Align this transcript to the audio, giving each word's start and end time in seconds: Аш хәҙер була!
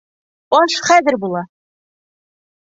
Аш 0.59 0.77
хәҙер 0.87 1.19
була! 1.27 1.45